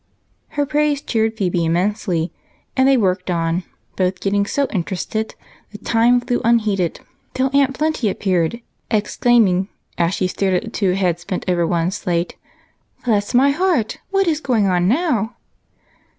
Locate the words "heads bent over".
10.93-11.67